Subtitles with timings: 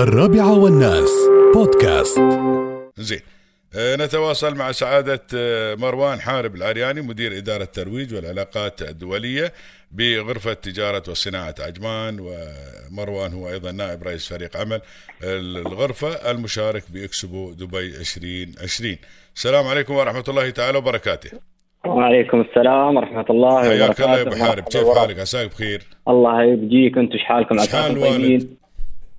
[0.00, 1.10] الرابعة والناس.
[1.54, 2.20] بودكاست.
[2.96, 3.20] زين.
[3.76, 9.52] آه، نتواصل مع سعادة آه، مروان حارب العرياني مدير إدارة الترويج والعلاقات الدولية
[9.92, 14.80] بغرفة تجارة وصناعة عجمان ومروان هو أيضا نائب رئيس فريق عمل
[15.22, 18.96] الغرفة المشارك بإكسبو دبي 2020
[19.36, 21.30] السلام عليكم ورحمة الله تعالى وبركاته.
[21.86, 24.64] وعليكم السلام ورحمة الله حياك وبركاته الله يا أبو حارب.
[24.64, 24.98] كيف.
[24.98, 26.98] حالك؟ عساك بخير؟ الله يبجيك.
[26.98, 28.59] أنتم شحالكم عساكم الوالد؟ طيبين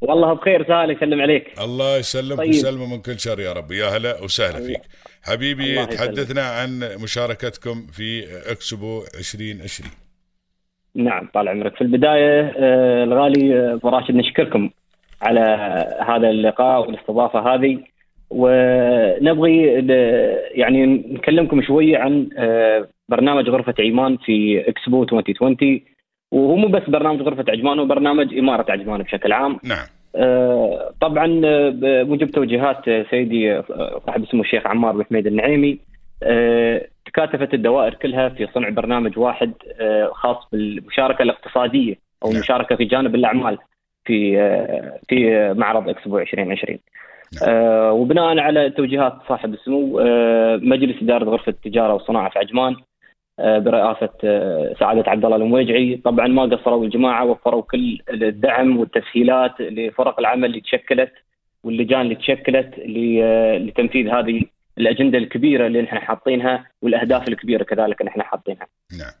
[0.00, 1.60] والله بخير سهل يسلم عليك.
[1.60, 2.48] الله يسلمك طيب.
[2.48, 3.72] ويسلمه من كل شر يا رب.
[3.72, 4.80] يا هلا وسهلا فيك.
[5.22, 5.84] حبيبي الله.
[5.84, 9.90] تحدثنا عن مشاركتكم في إكسبو 2020
[10.94, 11.74] نعم طال عمرك.
[11.74, 14.70] في البداية آه، الغالي آه، أبو راشد نشكركم
[15.22, 15.40] على
[16.08, 17.78] هذا اللقاء والاستضافة هذه.
[18.30, 19.62] ونبغي
[20.50, 25.80] يعني نكلمكم شوية عن آه، برنامج غرفة عمان في إكسبو 2020
[26.32, 29.58] وهو مو بس برنامج غرفة عجمان هو برنامج إمارة عجمان بشكل عام.
[29.64, 29.86] نعم.
[30.16, 33.62] آه، طبعا آه، بموجب توجيهات آه، سيدي
[34.06, 35.78] صاحب اسمه الشيخ عمار بن حميد النعيمي.
[36.22, 42.36] آه، تكاتفت الدوائر كلها في صنع برنامج واحد آه، خاص بالمشاركة الاقتصادية أو نعم.
[42.36, 43.58] المشاركة في جانب الأعمال
[44.04, 44.36] في
[45.08, 46.78] في معرض إكسبو 2020
[47.42, 52.76] آه، وبناء على توجيهات صاحب السمو آه، مجلس إدارة غرفة التجاره والصناعه في عجمان
[53.38, 55.96] برئاسة آه، سعادة عبد الله المويجعي.
[56.04, 61.12] طبعا ما قصروا الجماعة وفروا كل الدعم والتسهيلات لفرق العمل اللي تشكلت
[61.64, 64.42] واللجان اللي تشكلت آه، لتنفيذ هذه
[64.78, 68.66] الأجندة الكبيرة اللي نحن حاطينها والأهداف الكبيرة كذلك إحنا حاطينها.
[68.98, 69.12] نعم.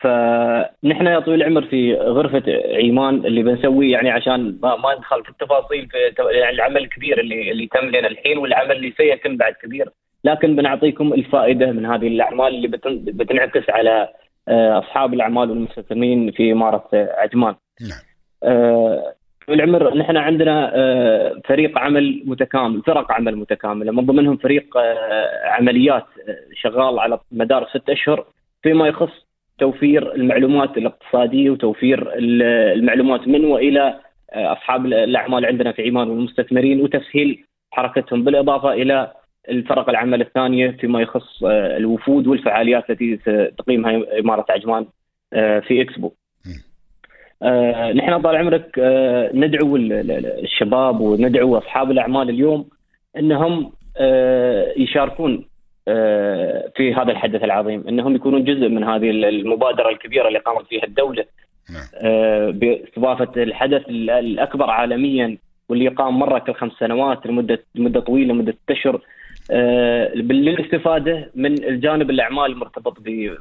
[0.00, 2.42] فنحن يا طويل العمر في غرفة
[2.74, 7.66] عيمان اللي بنسويه يعني عشان ما, ما ندخل في التفاصيل في العمل الكبير اللي اللي
[7.66, 9.88] تم لنا الحين والعمل اللي سيتم بعد كبير.
[10.26, 14.08] لكن بنعطيكم الفائدة من هذه الأعمال اللي بتن- بتنعكس على
[14.48, 17.54] آه، أصحاب الأعمال والمستثمرين في إمارة عجمان.
[17.80, 18.04] نعم
[19.46, 25.46] طويل العمر نحن عندنا آه، فريق عمل متكامل فرق عمل متكاملة من ضمنهم فريق آه،
[25.48, 26.04] عمليات
[26.62, 28.24] شغال على مدار ست أشهر
[28.62, 29.26] فيما يخص
[29.58, 32.42] توفير المعلومات الاقتصادية وتوفير ال-
[32.78, 33.94] المعلومات من وإلى
[34.32, 39.12] أصحاب الأعمال عندنا في عمان والمستثمرين وتسهيل حركتهم بالإضافة إلى
[39.50, 43.16] الفرق العمل الثانية فيما يخص آه، الوفود والفعاليات التي
[43.58, 44.86] تقيمها إمارة عجمان
[45.32, 46.12] آه، في إكسبو.
[47.42, 48.78] آه، نحن طال عمرك
[49.34, 52.68] ندعو ال- ال- الشباب وندعو أصحاب الأعمال اليوم
[53.16, 53.72] إنهم
[54.76, 55.44] يشاركون
[56.76, 61.24] في هذا الحدث العظيم إنهم يكونون جزء من هذه المبادرة الكبيرة اللي قامت فيها الدولة.
[61.70, 61.86] نعم.
[62.52, 68.54] باستضافة الحدث ال- الأكبر عالميا واللي يقام مرة كل خمس سنوات لمدة لمدة طويلة مده
[68.70, 69.00] أشهر.
[70.14, 72.96] للاستفادة من الجانب الاعمال المرتبط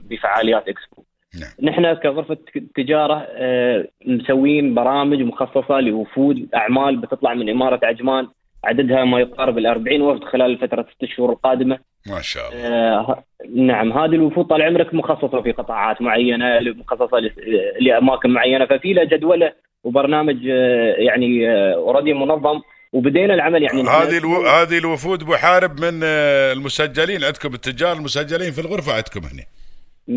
[0.10, 1.04] بفعاليات إكسبو.
[1.40, 1.52] نعم.
[1.62, 2.38] نحن كغرفة
[2.76, 8.28] تجارة آه، مسوين برامج مخصصة لوفود أعمال بتطلع من إمارة عجمان
[8.64, 11.80] عددها ما يقارب ال 40 وفد خلال الفترة ست شهور القادمة.
[12.08, 12.68] ما شاء الله.
[12.68, 13.24] آه،
[13.56, 17.32] نعم هذه الوفود طال عمرك مخصصة في قطاعات معينة مخصصة
[17.82, 22.62] لأماكن معينة ففي له جدولة وبرنامج آه، يعني أوريدي منظم.
[22.96, 24.46] وبدينا العمل يعني هذه ألو...
[24.48, 29.44] هذه الوفود ابو حارب من آه، المسجلين عندكم التجار المسجلين في الغرفة عندكم هنا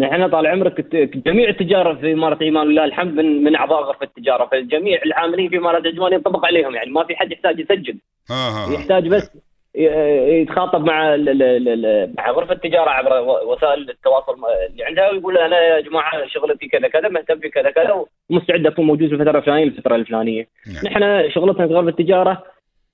[0.06, 0.94] نحن طال عمرك
[1.27, 5.56] جميع التجار في إمارة إيمان ولله الحمد من من أعضاء غرفة التجارة فجميع العاملين في
[5.56, 7.99] إمارة عجمان ينطبق عليهم يعني ما في حد يحتاج يسجل
[8.31, 8.75] ها.
[8.75, 9.31] يحتاج بس
[9.75, 14.33] يتخاطب مع ال- ال- مع غرفة التجارة عبر وسائل التواصل
[14.71, 18.87] اللي عندها ويقول أنا يا جماعة شغلتي كذا كذا مهتم في كذا كذا ومستعد أكون
[18.87, 20.49] موجود في الفترة الفلانية الفترة الفلانية.
[20.67, 20.84] نعم.
[20.84, 22.43] نحن شغلتنا في غرفة التجارة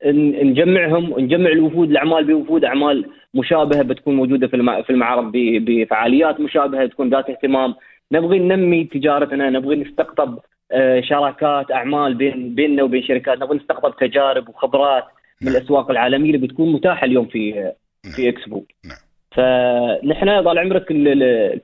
[0.06, 7.10] نجمعهم ونجمع الوفود الأعمال بوفود أعمال مشابهة بتكون موجودة في في المعرض بفعاليات مشابهة تكون
[7.10, 7.75] ذات اهتمام
[8.12, 10.38] نبغي ننمي تجارتنا نبغي نستقطب
[10.72, 15.05] آه، شراكات أعمال بين بيننا وبين شركات نبغي نستقطب تجارب وخبرات
[15.43, 15.56] من نعم.
[15.56, 17.72] الأسواق العالمية اللي بتكون متاحة اليوم في
[18.16, 18.97] في إكسبو نعم.
[19.31, 20.87] فنحن طال عمرك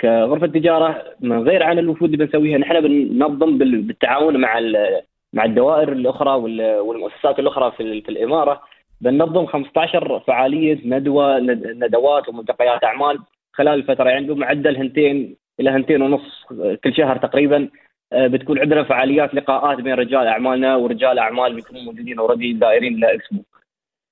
[0.01, 4.59] كغرفة تجاره من غير عن الوفود اللي بنسويها نحن بننظم بال- بالتعاون مع
[5.33, 8.63] مع الدوائر الأخرى وال- والمؤسسات الأخرى في, ال- في الإمارة
[9.01, 13.19] بننظم 15 فعالية ندوة ند- ندوات وملتقيات أعمال
[13.53, 16.45] خلال الفترة يعني بمعدل ثنتين إلى ثنتين ونص
[16.85, 17.69] كل شهر تقريبا
[18.13, 23.43] آه، بتكون عندنا فعاليات لقاءات بين رجال أعمالنا ورجال أعمال بيكونوا موجودين already دائرين لاكسبو.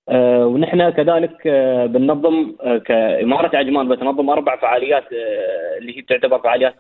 [0.09, 2.53] آه، ونحن كذلك آه، بننظم
[2.85, 5.05] كإمارة عجمان بتنظم أربع فعاليات
[5.79, 6.75] اللي هي تعتبر فعاليات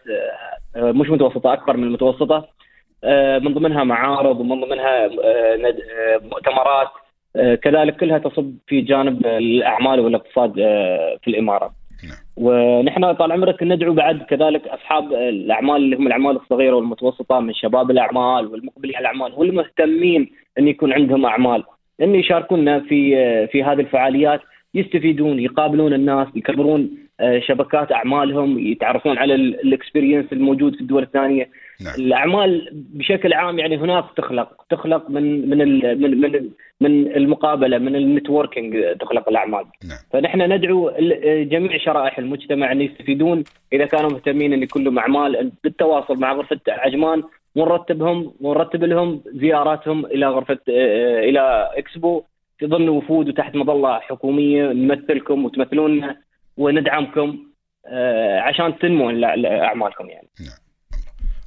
[0.77, 2.49] مش متوسطة أكبر من المتوسطة
[3.43, 6.89] من ضمنها معارض ومن ضمنها آه، آه، مؤتمرات
[7.37, 11.71] آه، كذلك كلها تصب في جانب الأعمال والاقتصاد آه، في الاماره.
[12.05, 12.17] نعم.
[12.37, 17.91] ونحن طال عمرك ندعو بعد كذلك أصحاب الأعمال اللي هم الأعمال الصغيرة والمتوسطة من شباب
[17.91, 21.65] الأعمال والمقبلين على الأعمال والمهتمين أن يكون عندهم أعمال
[22.03, 23.17] أن يشاركونا في
[23.47, 24.41] في هذه الفعاليات
[24.75, 26.91] يستفيدون يقابلون الناس يكبرون
[27.21, 31.51] آه، شبكات أعمالهم يتعرفون على ال experience الموجود في الدول الثانية
[31.85, 31.95] نعم.
[31.99, 35.59] الأعمال بشكل عام يعني هناك تخلق تخلق من من
[36.01, 39.65] من من, من المقابلة من ال networking تخلق الأعمال.
[39.89, 39.99] نعم.
[40.13, 40.91] فنحن ندعو
[41.43, 43.45] جميع شرائح المجتمع أن يستفيدون.
[43.73, 47.23] إذا كانوا مهتمين أن يكون أعمال بالتواصل مع غرفة عجمان
[47.57, 50.59] ونرتبهم ونرتب لهم زياراتهم إلى غرفة
[51.29, 52.23] إلى إكسبو.
[52.59, 56.17] في ضمن وفود وتحت مظلة حكومية نمثلكم وتمثلوننا
[56.57, 57.39] وندعمكم
[57.87, 60.29] آه، عشان تنمو ال- ال- أعمالكم يعني.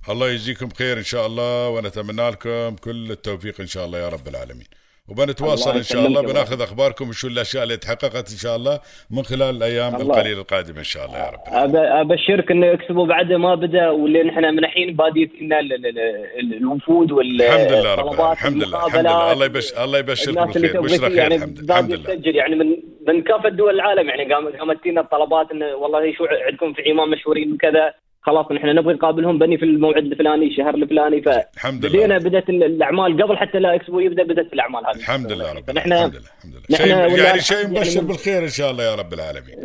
[0.10, 4.28] الله يجزيكم خير إن شاء الله ونتمنى لكم كل التوفيق إن شاء الله يا رب
[4.28, 4.66] العالمين.
[5.10, 8.80] وبنتواصل إن شاء الله بناخذ أخباركم وشو الأشياء اللي تحققت إن شاء الله
[9.12, 10.06] من خلال الأيام الله.
[10.06, 14.44] القليلة القادمة إن شاء الله يا رب أبشرك ان اكسبو بعد ما بدأ واللي نحن
[14.46, 15.98] من الحين بادي فينا ال- ال-
[16.40, 19.32] ال- الوفود وال الحمد لله رب الحمد لله الحمد لله.
[19.34, 21.80] الله يبش الله اللي بالخير بشرى فيه خير يعني الحمد لله.
[21.80, 22.78] الحمد لله يعني من
[23.08, 27.10] من كافة دول العالم يعني قام- قامت فينا الطلبات انه والله شو عندكم في عجمان
[27.10, 31.24] مشهورين بكذا خلاص نحن نبغي نقابلهم بني في الموعد الفلاني الشهر الفلاني
[31.56, 34.96] الحمد فبدينا لله بدأت ال- الأعمال قبل حتى لا إكسبو يبدأ بدأت الاعمال هذه.
[34.96, 35.94] الحمد لله رب العالمين.
[35.98, 36.64] الحمد لله الحمد لله.
[36.70, 39.56] نحن شيء يعني شيء الحمد مبشر يعني- بالخير إن شاء الله يا رب العالمين.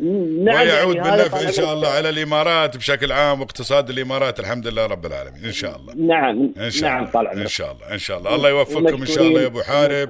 [0.45, 1.73] نعم ويعود يعني بالنفع إن شاء.
[1.73, 5.45] الله على الإمارات بشكل عام واقتصاد الإمارات الحمد لله رب العالمين.
[5.45, 5.95] إن شاء الله.
[5.95, 7.11] نعم إن شاء نعم الله.
[7.11, 8.35] طال إن عمرك شاء الله إن شاء الله.
[8.35, 10.09] الله يوفقكم إن شاء الله يا أبو حارب.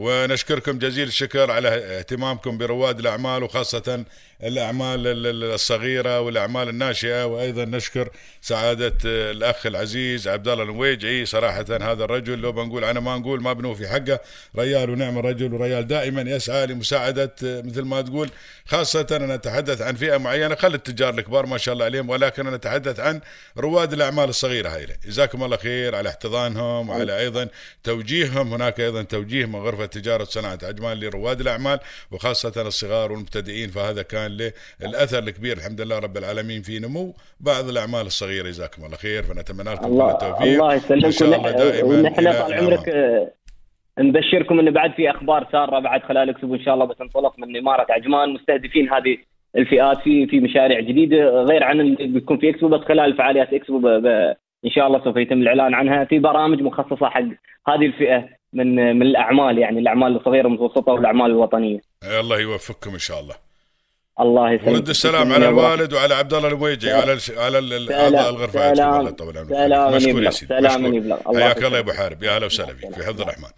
[0.00, 4.04] ونشكركم جزيل الشكر على اهتمامكم برواد الأعمال وخاصة
[4.42, 7.26] الأعمال ال- ال- الصغيرة والأعمال الناشئة.
[7.26, 8.08] وأيضا نشكر
[8.40, 12.38] سعادة الأخ العزيز عبد الله النويجعي صراحة هذا الرجل.
[12.38, 14.20] لو بنقول أنا ما نقول ما بنوفي حقه.
[14.58, 18.30] ريال ونعم الرجل وريال دائما يسعى لمساعدة مثل ما تقول.
[18.66, 20.54] خاصه أنا أتحدث عن فئة معينة.
[20.54, 23.20] خل التجار الكبار ما شاء الله عليهم ولكن أنا أتحدث عن
[23.58, 27.48] رواد الأعمال الصغيرة هاي جزاكم الله خير على احتضانهم وعلى أيضا
[27.84, 28.54] توجيههم.
[28.54, 33.70] هناك أيضا توجيه من غرفة تجارة وصناعه عجمان لرواد الأعمال وخاصه الصغار والمبتدئين.
[33.70, 38.84] فهذا كان له الأثر الكبير الحمد لله رب العالمين في نمو بعض الأعمال الصغيرة جزاكم
[38.84, 39.22] الله خير.
[39.22, 40.42] فنتمنى لكم كل الله التوفيق.
[40.42, 41.10] الله يسلمكم.
[41.10, 42.54] شاء الله دائما ونحن إلى طال.
[42.54, 43.32] عمرك آه،
[43.98, 47.86] نبشركم انه بعد في أخبار سارة بعد خلال اكسبو إن شاء الله بتنطلق من إمارة
[47.90, 48.28] عجمان.
[48.28, 49.16] مستهدفين هذه
[49.56, 51.16] الفئات في في مشاريع جديدة.
[51.42, 53.88] غير عن اللي بيكون في اكسبو بس خلال فعاليات اكسبو.
[54.64, 56.04] إن شاء الله سوف يتم الإعلان عنها.
[56.04, 57.22] في برامج مخصصة حق
[57.68, 61.80] هذه الفئة من من الأعمال يعني الأعمال الصغيرة والمتوسطة والأعمال الوطنية.
[62.20, 63.34] الله يوفقكم إن شاء الله.
[64.20, 67.18] الله يسلمك ورد السلام على الوالد وعلى عبد الله الويجي وعلى.
[67.36, 67.94] على.
[67.94, 68.72] اعضاء الغرفة.
[68.72, 69.94] الله يطول عمرك.
[69.94, 70.30] مشكور يا.
[70.30, 70.94] سيدي سلام.
[70.94, 71.16] يبلغ.
[71.34, 71.82] حياك الله يا.
[71.82, 73.48] أبو حارب يا هلا وسهلا فيك في حفظ الرحمن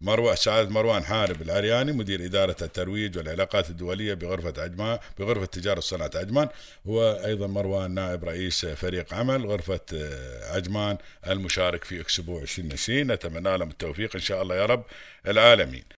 [0.00, 6.10] مروان سعادة مروان حارب العرياني مدير إدارة الترويج والعلاقات الدولية بغرفة عجمان بغرفة تجارة صناعة
[6.14, 6.48] عجمان
[6.86, 10.96] هو أيضا مروان نائب رئيس فريق عمل غرفة آه، عجمان
[11.28, 14.84] المشارك في اكسبو 2020 نتمنى لهم التوفيق إن شاء الله يا رب
[15.28, 15.84] العالمين